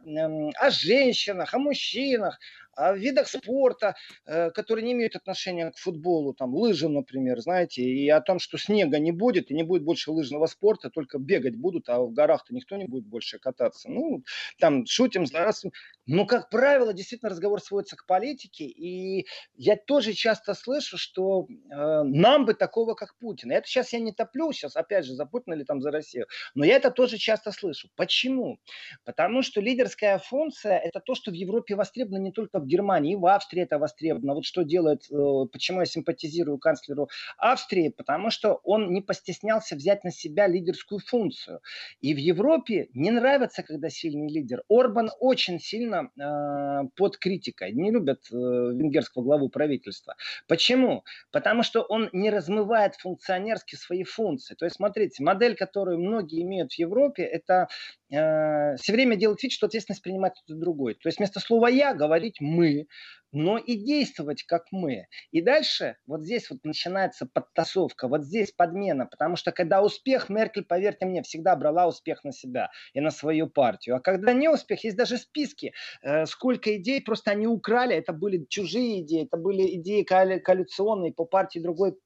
[0.57, 2.38] о женщинах, о мужчинах,
[2.74, 8.08] о видах спорта, э, которые не имеют отношения к футболу, там лыжи, например, знаете, и
[8.08, 11.88] о том, что снега не будет, и не будет больше лыжного спорта, только бегать будут,
[11.88, 13.90] а в горах-то никто не будет больше кататься.
[13.90, 14.22] Ну,
[14.58, 15.72] там шутим, злорадствуем.
[16.06, 22.02] Но, как правило, действительно разговор сводится к политике, и я тоже часто слышу, что э,
[22.02, 23.52] нам бы такого, как Путин.
[23.52, 26.64] Это сейчас я не топлю, сейчас опять же за Путина или там за Россию, но
[26.64, 27.88] я это тоже часто слышу.
[27.96, 28.58] Почему?
[29.04, 33.16] Потому что лидерская функция– это то, что в Европе востребовано не только в Германии, и
[33.16, 34.35] в Австрии это востребовано.
[34.35, 40.05] Вот что делает, э, почему я симпатизирую канцлеру Австрии, потому что он не постеснялся взять
[40.05, 41.61] на себя лидерскую функцию.
[42.01, 44.62] И в Европе не нравится, когда сильный лидер.
[44.68, 47.72] Орбан очень сильно э, под критикой.
[47.72, 50.16] Не любят э, венгерского главу правительства.
[50.48, 51.05] Почему?
[51.31, 54.55] Потому что он не размывает функционерски свои функции.
[54.55, 57.68] То есть, смотрите, модель, которую многие имеют в Европе, это
[58.12, 60.94] э, все время делать вид, что ответственность принимает кто-то другой.
[60.94, 62.87] То есть вместо слова «я» говорить «мы»,
[63.33, 65.07] но и действовать как мы.
[65.31, 70.64] И дальше вот здесь вот начинается подтасовка, вот здесь подмена, потому что когда успех, Меркель,
[70.64, 73.97] поверьте мне, всегда брала успех на себя и на свою партию.
[73.97, 78.45] А когда не успех, есть даже списки, э, сколько идей просто они украли, это были
[78.49, 81.97] чужие идеи, это были идеи коалиционные по партии другой.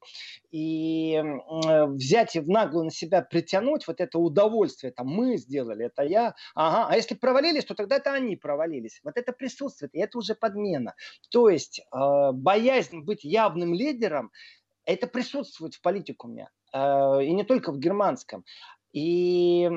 [0.51, 5.85] И э, взять и в наглую на себя притянуть вот это удовольствие, это мы сделали,
[5.85, 9.01] это я, ага, а если провалились, то тогда это они провалились.
[9.03, 10.95] Вот это присутствует, и это уже подмена.
[11.29, 14.31] То есть э, боязнь быть явным лидером,
[14.85, 16.49] это присутствует в политикуме.
[16.73, 18.45] Э, и не только в германском.
[18.93, 19.69] И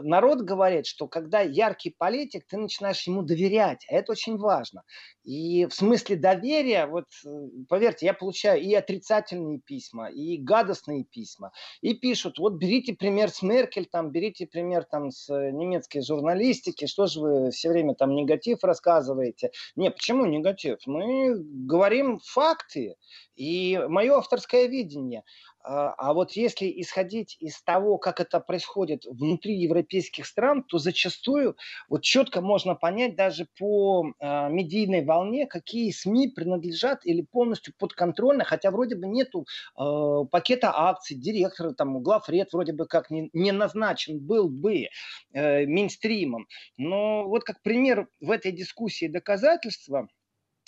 [0.00, 3.84] народ говорит, что когда яркий политик, ты начинаешь ему доверять.
[3.88, 4.82] А это очень важно.
[5.24, 7.28] И в смысле доверия, вот э,
[7.68, 11.52] поверьте, я получаю и отрицательные письма, и гадостные письма.
[11.80, 17.06] И пишут, вот берите пример с Меркель, там, берите пример там, с немецкой журналистики, что
[17.06, 19.50] же вы все время там негатив рассказываете.
[19.76, 20.78] Не, почему негатив?
[20.86, 22.96] Мы говорим факты
[23.36, 25.24] и мое авторское видение.
[25.64, 31.56] А, а вот если исходить из того, как это происходит внутри европейских стран, то зачастую
[31.88, 38.44] вот четко можно понять даже по э, медийной волне, какие СМИ принадлежат или полностью подконтрольны,
[38.44, 39.46] хотя вроде бы нету
[39.78, 44.88] э, пакета акций, директора, там, главред вроде бы как не, не назначен был бы
[45.32, 46.46] э, Минстримом.
[46.76, 50.08] Но вот как пример в этой дискуссии доказательства–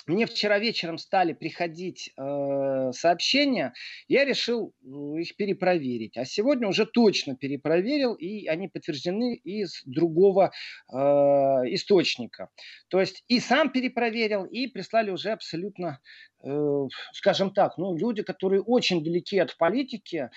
[0.06, 3.74] мне вчера вечером стали приходить э, сообщения,
[4.08, 6.16] я решил э, их перепроверить.
[6.16, 10.52] А сегодня уже точно перепроверил, и они подтверждены из другого
[10.92, 12.50] э, источника.
[12.88, 16.00] То есть и сам перепроверил, и прислали уже абсолютно,
[16.44, 20.30] э, скажем так, ну, люди, которые очень далеки от политики.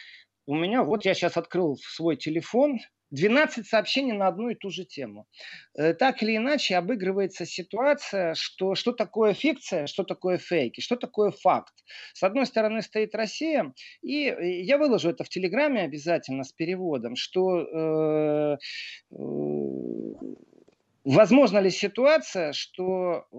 [0.48, 2.80] У меня, вот я сейчас открыл свой телефон,
[3.12, 5.26] 12 сообщений на одну и ту же тему.
[5.78, 10.96] Э, так или иначе обыгрывается ситуация, что, что такое фикция, что такое фейк и что
[10.96, 11.74] такое факт.
[12.14, 17.60] С одной стороны стоит Россия, и я выложу это в Телеграме обязательно с переводом, что
[17.60, 18.58] э,
[19.12, 19.16] э,
[21.06, 23.36] Возможно ли ситуация, что э,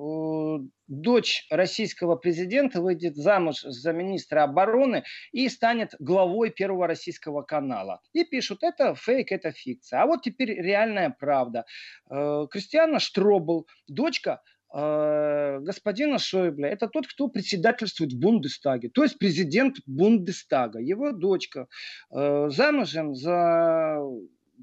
[0.91, 8.01] дочь российского президента выйдет замуж за министра обороны и станет главой первого российского канала?
[8.13, 10.03] И пишут, это фейк, это фикция.
[10.03, 11.65] А вот теперь реальная правда.
[12.11, 14.43] Э, Кристиана Штробл, дочка
[14.75, 20.81] э, господина Шойбля, это тот, кто председательствует в Бундестаге, то есть президент Бундестага.
[20.81, 21.69] Его дочка
[22.11, 24.01] э, замужем за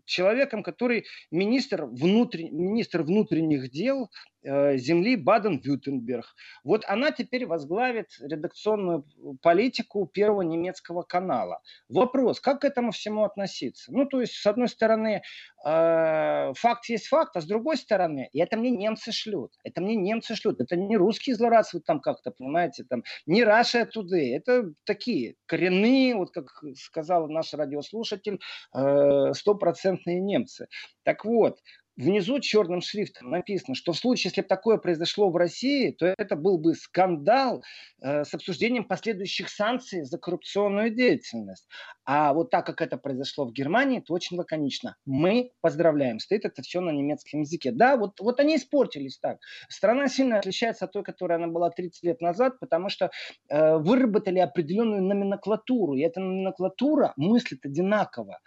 [0.05, 2.55] человеком, который министр, внутрен...
[2.55, 4.09] министр внутренних дел
[4.43, 6.25] земли Баден-Вюртемберг.
[6.63, 9.05] Вот она теперь возглавит редакционную
[9.41, 11.61] политику первого немецкого канала.
[11.89, 13.91] Вопрос, как к этому всему относиться?
[13.91, 15.21] Ну, то есть, с одной стороны,
[15.65, 19.95] э, факт есть факт, а с другой стороны, и это мне немцы шлют, это мне
[19.95, 25.35] немцы шлют, это не русские злорадствуют там как-то, понимаете, там, не Russia Today, это такие
[25.45, 28.39] коренные, вот как сказал наш радиослушатель,
[28.73, 30.67] э, стопроцентные немцы.
[31.03, 31.59] Так вот,
[31.97, 36.35] внизу черным шрифтом написано, что в случае, если бы такое произошло в России, то это
[36.35, 37.63] был бы скандал
[38.01, 41.67] э, с обсуждением последующих санкций за коррупционную деятельность.
[42.05, 44.95] А вот так как это произошло в Германии, то очень лаконично.
[45.05, 46.19] Мы поздравляем.
[46.19, 47.71] Стоит это все на немецком языке.
[47.71, 49.39] Да, вот, вот они испортились так.
[49.67, 53.09] Страна сильно отличается от той, которая она была 30 лет назад, потому что
[53.49, 55.95] э, выработали определенную номенклатуру.
[55.95, 58.39] И эта номенклатура мыслит одинаково.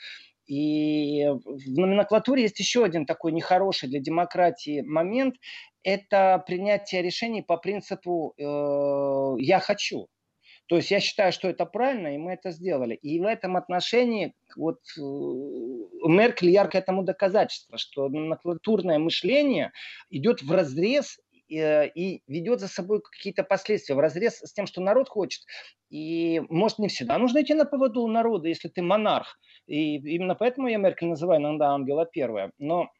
[0.50, 5.36] И в номенклатуре есть еще один такой нехороший для демократии момент.
[5.84, 10.08] Это принятие решений по принципу э, «я хочу».
[10.66, 12.94] То есть я считаю, что это правильно, и мы это сделали.
[12.96, 19.70] И в этом отношении вот э, Меркель яркое тому доказательство, что номенклатурное мышление
[20.10, 25.08] идет в разрез и ведет за собой какие-то последствия в разрез с тем, что народ
[25.08, 25.42] хочет.
[25.90, 29.38] И, может, не всегда нужно идти на поводу народа, если ты монарх.
[29.66, 32.52] И именно поэтому я Меркель называю иногда ангела первая.
[32.58, 32.88] Но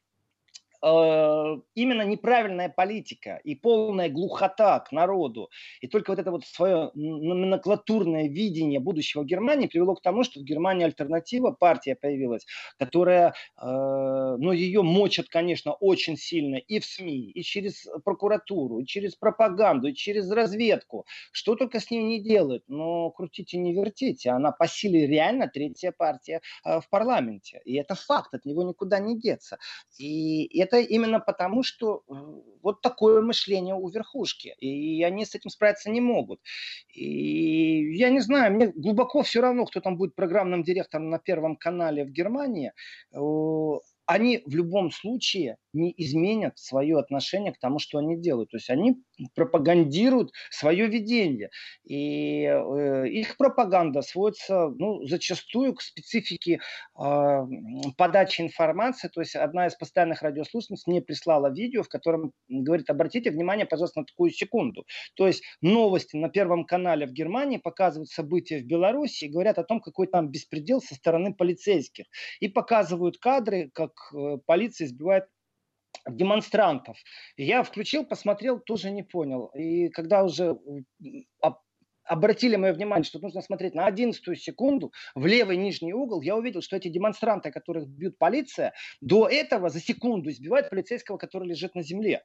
[0.83, 8.27] именно неправильная политика и полная глухота к народу, и только вот это вот свое номенклатурное
[8.27, 12.45] видение будущего Германии привело к тому, что в Германии альтернатива, партия появилась,
[12.79, 18.85] которая, э, ну, ее мочат, конечно, очень сильно и в СМИ, и через прокуратуру, и
[18.85, 21.05] через пропаганду, и через разведку.
[21.31, 24.31] Что только с ней не делают, но крутите, не вертите.
[24.31, 27.61] Она по силе реально третья партия э, в парламенте.
[27.65, 29.57] И это факт, от него никуда не деться.
[29.97, 32.13] И это это именно потому, что э,
[32.61, 36.39] вот такое мышление у верхушки, и они с этим справиться не могут.
[36.93, 41.55] И я не знаю, мне глубоко все равно, кто там будет программным директором на Первом
[41.55, 42.71] канале в Германии
[44.11, 48.51] они в любом случае не изменят свое отношение к тому, что они делают.
[48.51, 49.01] То есть они
[49.35, 51.49] пропагандируют свое видение.
[51.83, 56.59] И э, их пропаганда сводится ну, зачастую к специфике
[56.99, 57.41] э,
[57.97, 59.07] подачи информации.
[59.07, 64.01] То есть одна из постоянных радиослушниц мне прислала видео, в котором говорит, обратите внимание, пожалуйста,
[64.01, 64.85] на такую секунду.
[65.15, 69.63] То есть новости на Первом канале в Германии показывают события в Беларуси и говорят о
[69.63, 72.05] том, какой там беспредел со стороны полицейских.
[72.39, 75.25] И показывают кадры, как Э, полиция избивает
[76.07, 76.97] демонстрантов.
[77.37, 79.47] Я включил, посмотрел, тоже не понял.
[79.55, 80.57] И когда уже
[82.03, 86.61] обратили мое внимание, что нужно смотреть на 11 секунду в левый нижний угол, я увидел,
[86.61, 91.83] что эти демонстранты, которых бьют полиция, до этого за секунду избивают полицейского, который лежит на
[91.83, 92.23] земле.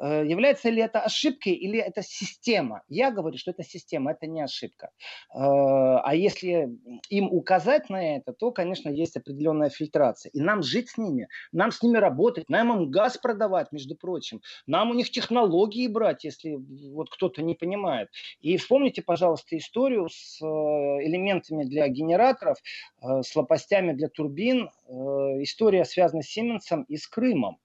[0.00, 2.82] Э, является ли это ошибкой или это система?
[2.88, 4.90] Я говорю, что это система, это не ошибка.
[5.34, 6.68] Э, а если
[7.10, 10.30] им указать на это, то, конечно, есть определенная фильтрация.
[10.30, 14.40] И нам жить с ними, нам с ними работать, нам им газ продавать, между прочим,
[14.66, 16.56] нам у них технологии брать, если
[16.92, 18.08] вот кто-то не понимает.
[18.40, 22.58] И вспомните, пожалуйста, историю с э, элементами для генераторов,
[23.02, 24.70] с лопастями для турбин.
[24.88, 27.58] История связана с Сименсом и с Крымом.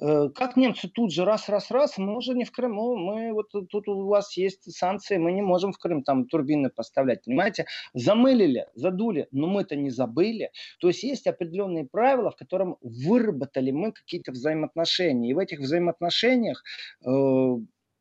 [0.00, 4.06] Э, как немцы тут же раз-раз-раз, мы уже не в Крыму, мы вот тут у
[4.06, 7.66] вас есть санкции, мы не можем в Крым там турбины поставлять, понимаете?
[7.94, 10.50] Замылили, задули, но мы это не забыли.
[10.80, 15.30] То есть есть определенные правила, в котором выработали мы какие-то взаимоотношения.
[15.30, 16.62] И в этих взаимоотношениях
[17.04, 17.10] э,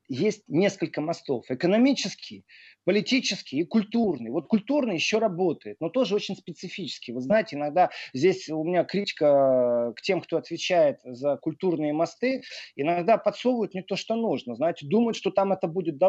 [0.09, 1.45] есть несколько мостов.
[1.49, 2.45] Экономический,
[2.87, 4.31] политический и культурный.
[4.31, 7.11] Вот культурный еще работает, но тоже очень специфический.
[7.11, 12.43] Вы знаете, иногда здесь у меня критика к тем, кто отвечает за культурные мосты,
[12.77, 14.55] иногда подсовывают не то, что нужно.
[14.55, 16.07] Знаете, думают, что там это будет да,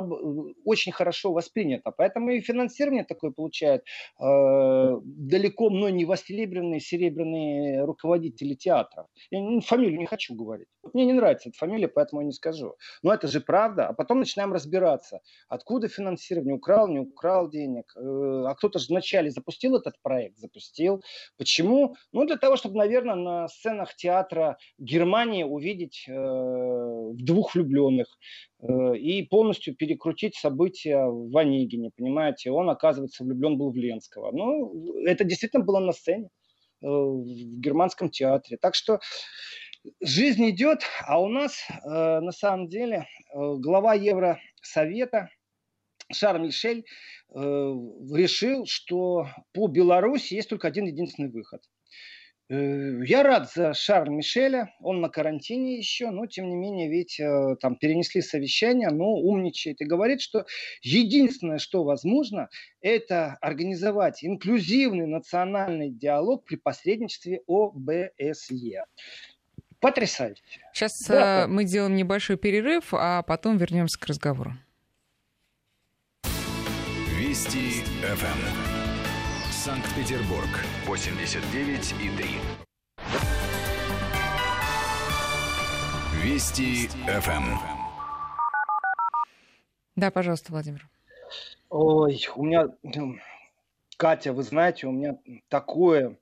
[0.64, 1.90] очень хорошо воспринято.
[1.90, 9.08] Поэтому и финансирование такое получает э, далеко мной не востребованные серебряные руководители театров.
[9.32, 10.68] Я фамилию не хочу говорить.
[10.94, 12.76] Мне не нравится эта фамилия, поэтому я не скажу.
[13.02, 13.88] Но это же правда.
[13.88, 17.92] А потом начинаем разбираться, откуда финансирование, украл, не украл денег.
[17.96, 21.02] Э, а кто-то же вначале запустил этот проект, запустил.
[21.37, 21.94] Почему?
[22.12, 28.07] Ну, для того, чтобы, наверное, на сценах театра Германии увидеть э, двух влюбленных
[28.61, 32.50] э, и полностью перекрутить события в Онегине, понимаете?
[32.50, 34.31] Он, оказывается, влюблен был в Ленского.
[34.33, 36.28] Ну, это действительно было на сцене
[36.83, 38.59] э, в германском театре.
[38.61, 39.00] Так что
[40.00, 45.31] жизнь идет, а у нас э, на самом деле э, глава Евросовета
[46.12, 46.85] Шарль Мишель
[47.31, 51.62] э, решил, что по Беларуси есть только один единственный выход.
[52.51, 57.21] Э, я рад за Шарль Мишеля, он на карантине еще, но тем не менее, ведь
[57.21, 60.47] э, там перенесли совещание, но умничает и говорит, что
[60.81, 62.49] единственное, что возможно,
[62.81, 68.85] это организовать инклюзивный национальный диалог при посредничестве ОБСЕ.
[69.81, 70.42] Потрясающе.
[70.73, 74.55] Сейчас да, мы делаем небольшой перерыв, а потом вернемся к разговору.
[77.38, 78.40] Вести ФМ.
[79.53, 80.48] Санкт-Петербург
[80.87, 82.27] 89 и 3.
[86.24, 87.57] Вести ФМ.
[89.94, 90.88] Да, пожалуйста, Владимир.
[91.70, 92.70] Ой, у меня,
[93.96, 95.17] Катя, вы знаете, у меня
[95.48, 96.19] такое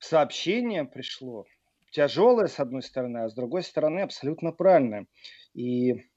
[0.00, 1.46] сообщение пришло.
[1.92, 5.06] Тяжелое, с одной стороны, а с другой стороны, абсолютно правильное.
[5.54, 6.08] И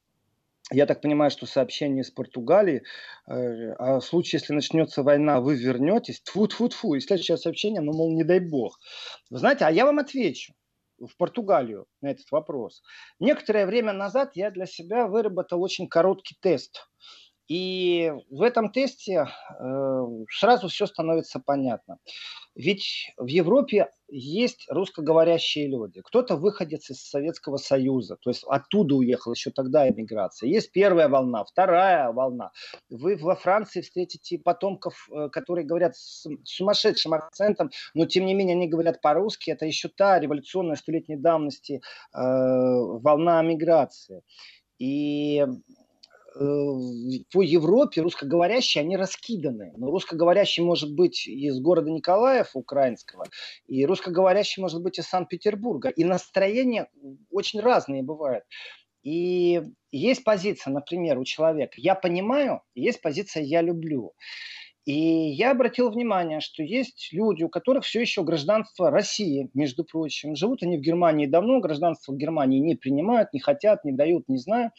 [0.71, 2.83] я так понимаю, что сообщение из Португалии,
[3.27, 7.93] э, а случае, если начнется война, вы вернетесь, тфу тфу тфу и следующее сообщение, ну,
[7.93, 8.79] мол, не дай бог.
[9.29, 10.53] Вы знаете, а я вам отвечу
[10.99, 12.81] в Португалию на этот вопрос.
[13.19, 16.87] Некоторое время назад я для себя выработал очень короткий тест.
[17.47, 21.97] И в этом тесте э, сразу все становится понятно.
[22.59, 26.01] Ведь в Европе есть русскоговорящие люди.
[26.01, 30.49] Кто-то выходец из Советского Союза, то есть оттуда уехал еще тогда эмиграция.
[30.49, 32.51] Есть первая волна, вторая волна.
[32.89, 38.57] Вы во Франции встретите потомков, э, которые говорят с сумасшедшим акцентом, но тем не менее
[38.57, 39.51] они говорят по-русски.
[39.51, 41.75] Это еще та революционная столетней давности
[42.13, 44.21] э, волна миграции.
[44.79, 45.45] И
[46.33, 49.73] по Европе русскоговорящие, они раскиданы.
[49.77, 53.25] Но русскоговорящий может быть из города Николаев, украинского,
[53.67, 55.89] и русскоговорящий может быть из Санкт-Петербурга.
[55.89, 56.89] И настроения
[57.31, 58.43] очень разные бывают.
[59.03, 59.61] И
[59.91, 64.13] есть позиция, например, у человека «я понимаю», есть позиция «я люблю».
[64.85, 70.35] И я обратил внимание, что есть люди, у которых все еще гражданство России, между прочим.
[70.35, 74.71] Живут они в Германии давно, гражданство Германии не принимают, не хотят, не дают, не знаю.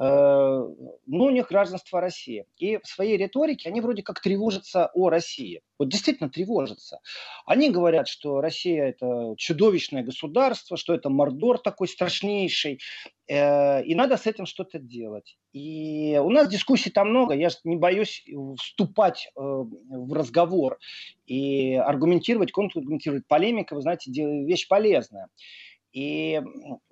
[0.00, 0.64] Э,
[1.06, 2.46] но у них гражданство России.
[2.56, 5.60] И в своей риторике они вроде как тревожатся о России.
[5.76, 7.00] Вот действительно тревожатся.
[7.46, 12.78] Они говорят, что Россия это чудовищное государство, что это мордор такой страшнейший,
[13.26, 15.36] э, и надо с этим что-то делать.
[15.52, 18.24] И у нас дискуссий там много, я не боюсь
[18.56, 20.78] вступать э, в разговор
[21.26, 23.26] и аргументировать, контраргументировать.
[23.26, 25.28] Полемика, вы знаете, вещь полезная.
[25.98, 26.40] И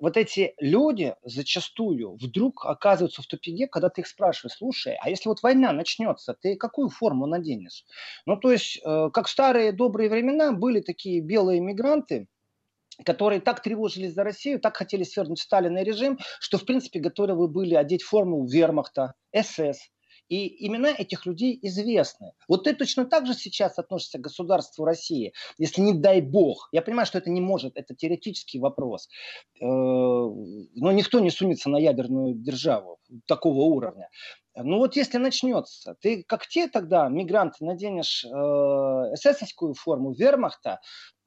[0.00, 5.28] вот эти люди зачастую вдруг оказываются в тупике, когда ты их спрашиваешь, слушай, а если
[5.28, 7.84] вот война начнется, ты какую форму наденешь?
[8.26, 12.26] Ну, то есть, э, как в старые добрые времена были такие белые мигранты,
[13.04, 17.76] которые так тревожились за Россию, так хотели свергнуть Сталина режим, что, в принципе, готовы были
[17.76, 19.88] одеть форму вермахта, СС,
[20.28, 22.32] и имена этих людей известны.
[22.48, 26.68] Вот ты точно так же сейчас относишься к государству России, если не дай бог.
[26.72, 29.08] Я понимаю, что это не может, это теоретический вопрос.
[29.60, 34.08] Э, но никто не сунется на ядерную державу такого уровня.
[34.54, 40.80] Ну вот если начнется, ты как те тогда, мигранты, наденешь э, эсэсовскую форму вермахта,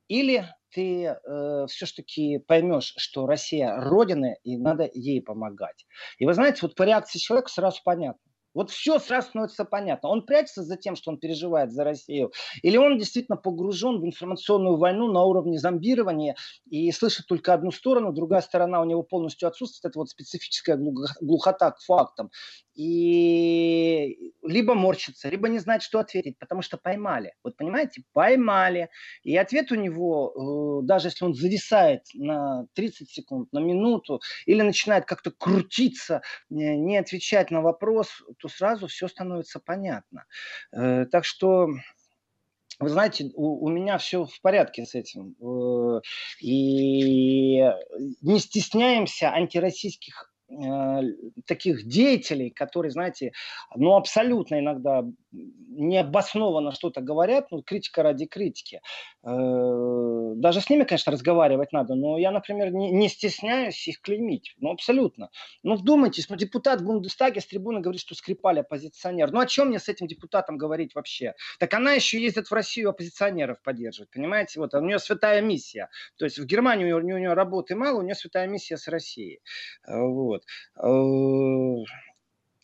[0.07, 5.85] или ты э, все-таки поймешь, что Россия родина и надо ей помогать.
[6.17, 8.19] И вы знаете, вот по реакции человека сразу понятно.
[8.53, 10.09] Вот все сразу становится понятно.
[10.09, 12.31] Он прячется за тем, что он переживает за Россию,
[12.61, 16.35] или он действительно погружен в информационную войну на уровне зомбирования
[16.69, 19.91] и слышит только одну сторону, другая сторона у него полностью отсутствует.
[19.91, 20.77] Это вот специфическая
[21.21, 22.31] глухота к фактам.
[22.75, 27.33] И либо морщится, либо не знает, что ответить, потому что поймали.
[27.43, 28.89] Вот понимаете, поймали.
[29.23, 34.61] И ответ у него, э, даже если он зависает на 30 секунд, на минуту, или
[34.61, 40.25] начинает как-то крутиться, не отвечать на вопрос, то сразу все становится понятно.
[40.71, 41.69] Э, так что
[42.79, 45.35] вы знаете, у, у меня все в порядке с этим.
[45.41, 46.01] Э,
[46.41, 47.59] и
[48.21, 50.33] не стесняемся антироссийских
[51.45, 53.33] таких деятелей, которые, знаете,
[53.75, 58.81] ну, абсолютно иногда необоснованно что-то говорят, ну, критика ради критики.
[59.23, 64.55] Э, даже с ними, конечно, разговаривать надо, но я, например, не, стесняюсь их клеймить.
[64.59, 65.29] Ну, абсолютно.
[65.63, 69.31] Ну, вдумайтесь, ну, депутат в Бундестаге с трибуны говорит, что Скрипаль оппозиционер.
[69.31, 71.35] Ну, о чем мне с этим депутатом говорить вообще?
[71.59, 74.59] Так она еще ездит в Россию оппозиционеров поддерживать, понимаете?
[74.59, 75.89] Вот, у нее святая миссия.
[76.17, 78.87] То есть в Германии у нее, у нее работы мало, у нее святая миссия с
[78.87, 79.41] Россией.
[79.87, 79.99] Э,
[80.75, 81.85] вот.
[81.87, 82.09] Э,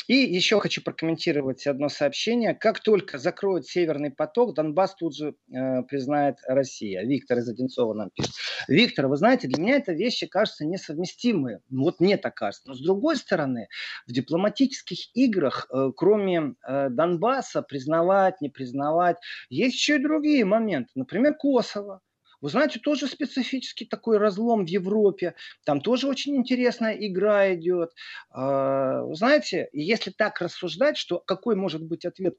[0.08, 2.54] и еще хочу прокомментировать одно сообщение.
[2.54, 7.04] Как только закроют Северный поток, Донбасс тут же э, признает Россия.
[7.04, 8.32] Виктор из Одинцова нам пишет.
[8.68, 11.62] Виктор, вы знаете, для меня это вещи кажутся несовместимые.
[11.72, 12.68] Вот мне так кажется.
[12.68, 13.68] Но с другой стороны,
[14.06, 19.18] в дипломатических играх, э, кроме э, Донбасса, признавать, не признавать,
[19.50, 20.92] есть еще и другие моменты.
[20.94, 22.02] Например, Косово.
[22.42, 25.36] Вы знаете, тоже специфический такой разлом в Европе.
[25.66, 27.92] Там тоже очень интересная игра идет.
[28.30, 32.36] А, вы знаете, если так рассуждать, что какой может быть ответ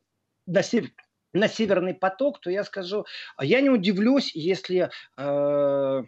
[0.47, 0.91] на, север,
[1.33, 3.05] на Северный поток, то я скажу,
[3.37, 6.03] а я не удивлюсь, если э,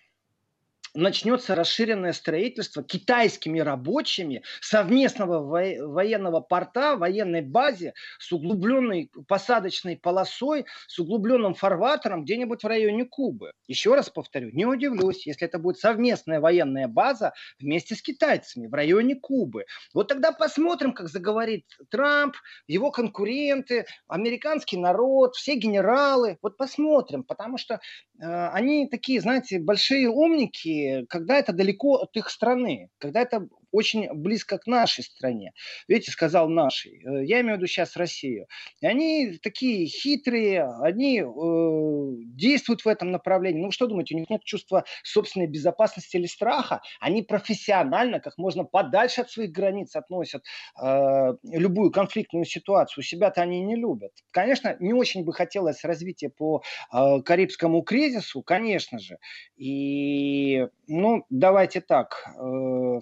[0.94, 10.98] начнется расширенное строительство китайскими рабочими совместного военного порта, военной базе с углубленной посадочной полосой, с
[10.98, 13.52] углубленным фарватером где-нибудь в районе Кубы.
[13.66, 18.74] Еще раз повторю, не удивлюсь, если это будет совместная военная база вместе с китайцами в
[18.74, 19.64] районе Кубы.
[19.94, 22.36] Вот тогда посмотрим, как заговорит Трамп,
[22.66, 26.38] его конкуренты, американский народ, все генералы.
[26.42, 30.77] Вот посмотрим, потому что э, они такие, знаете, большие умники,
[31.08, 35.52] когда это далеко от их страны, когда это очень близко к нашей стране.
[35.86, 37.02] Видите, сказал нашей.
[37.04, 38.46] Э, я имею в виду сейчас Россию.
[38.82, 43.60] Они такие хитрые, они э, действуют в этом направлении.
[43.60, 46.80] Ну, что думаете, у них нет чувства собственной безопасности или страха?
[47.00, 50.44] Они профессионально, как можно подальше от своих границ относят
[50.80, 53.04] э, любую конфликтную ситуацию.
[53.04, 54.12] Себя-то они не любят.
[54.30, 56.62] Конечно, не очень бы хотелось развития по
[56.92, 59.18] э, Карибскому кризису, конечно же.
[59.56, 62.24] И, ну, давайте так.
[62.38, 63.00] Э,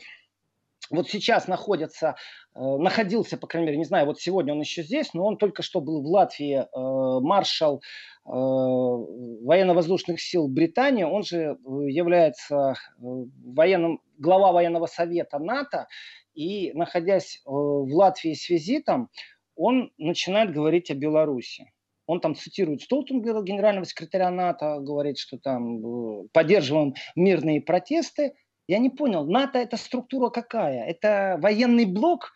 [0.91, 2.17] вот сейчас находится,
[2.55, 5.63] э, находился, по крайней мере, не знаю, вот сегодня он еще здесь, но он только
[5.63, 14.53] что был в Латвии, э, маршал э, военно-воздушных сил Британии, он же является военным, глава
[14.53, 15.87] военного совета НАТО,
[16.35, 19.09] и находясь в Латвии с визитом,
[19.55, 21.73] он начинает говорить о Беларуси.
[22.07, 28.35] Он там цитирует Столтенберга, генерального секретаря НАТО, говорит, что там поддерживаем мирные протесты–
[28.69, 30.85] я не понял, НАТО это структура какая?
[30.85, 32.33] Это военный блок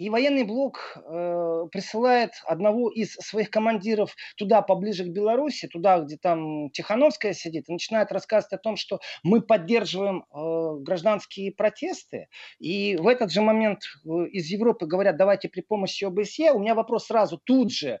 [0.00, 6.16] и военный блок э, присылает одного из своих командиров туда, поближе к Беларуси, туда, где
[6.16, 12.28] там Тихановская сидит, и начинает рассказывать о том, что мы поддерживаем э, гражданские протесты.
[12.58, 16.52] И в этот же момент э, из Европы говорят, давайте при помощи ОБСЕ.
[16.52, 18.00] У меня вопрос сразу тут же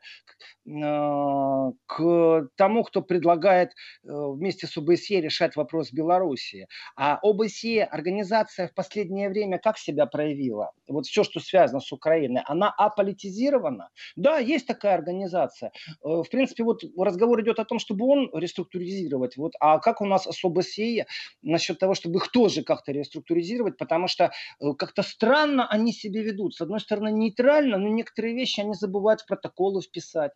[0.64, 3.74] к тому, кто предлагает э,
[4.08, 6.66] вместе с ОБСЕ решать вопрос Беларуси.
[6.96, 10.72] А ОБСЕ, организация в последнее время как себя проявила?
[10.88, 13.90] Вот все, что связано с с Украиной, она аполитизирована.
[14.16, 15.72] Да, есть такая организация.
[16.04, 19.36] Э, в принципе, вот разговор идет о том, чтобы он реструктуризировать.
[19.36, 21.06] Вот, а как у нас с ОБСЕ
[21.42, 26.54] насчет того, чтобы их тоже как-то реструктуризировать, потому что э, как-то странно они себя ведут.
[26.54, 30.32] С одной стороны, нейтрально, но некоторые вещи они забывают в протоколы вписать.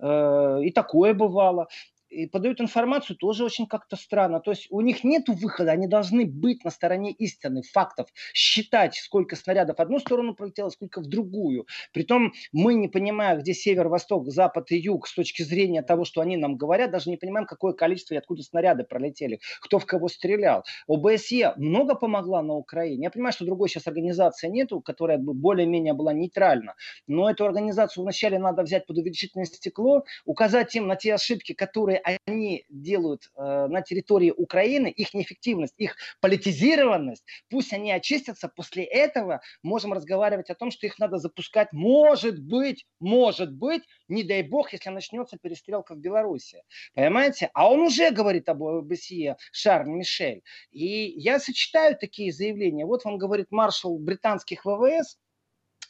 [0.00, 1.68] Э, и такое бывало
[2.08, 4.40] и подают информацию тоже очень как-то странно.
[4.40, 9.36] То есть у них нет выхода, они должны быть на стороне истины, фактов, считать, сколько
[9.36, 11.66] снарядов в одну сторону пролетело, сколько в другую.
[11.92, 16.20] Притом мы не понимаем, где север, восток, запад и юг с точки зрения того, что
[16.20, 20.08] они нам говорят, даже не понимаем, какое количество и откуда снаряды пролетели, кто в кого
[20.08, 20.64] стрелял.
[20.88, 23.04] ОБСЕ много помогла на Украине.
[23.04, 26.74] Я понимаю, что другой сейчас организации нету, которая бы более-менее была нейтральна,
[27.06, 31.95] но эту организацию вначале надо взять под увеличительное стекло, указать им на те ошибки, которые
[31.96, 38.84] которые они делают э, на территории Украины, их неэффективность, их политизированность, пусть они очистятся, после
[38.84, 44.42] этого можем разговаривать о том, что их надо запускать, может быть, может быть, не дай
[44.42, 46.62] бог, если начнется перестрелка в Беларуси.
[46.94, 47.50] Понимаете?
[47.54, 50.42] А он уже говорит об ОБСЕ, Шарль Мишель.
[50.70, 52.86] И я сочетаю такие заявления.
[52.86, 55.18] Вот вам говорит маршал британских ВВС,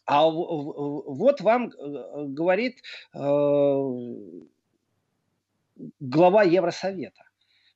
[0.07, 2.78] а вот вам э, говорит
[3.12, 3.18] э,
[6.00, 7.22] глава Евросовета.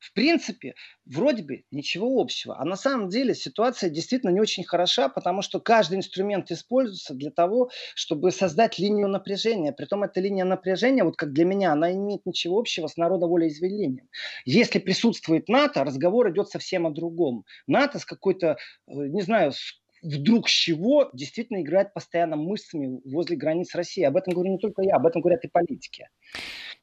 [0.00, 0.74] В принципе,
[1.04, 2.58] вроде бы ничего общего.
[2.58, 7.30] А на самом деле ситуация действительно не очень хороша, потому что каждый инструмент используется для
[7.30, 9.72] того, чтобы создать линию напряжения.
[9.72, 14.08] Притом эта линия напряжения, вот как для меня, она имеет ничего общего с народоволеизъявлением.
[14.46, 17.44] Если присутствует НАТО, разговор идет совсем о другом.
[17.66, 23.36] НАТО с какой-то, э, не знаю, с вдруг с чего действительно играет постоянно мышцами возле
[23.36, 24.02] границ России.
[24.04, 26.08] Об этом говорю не только я, об этом говорят и политики.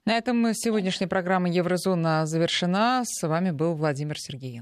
[0.06, 3.04] На этом сегодняшняя программа Еврозона завершена.
[3.06, 4.56] С вами был Владимир Сергеенко.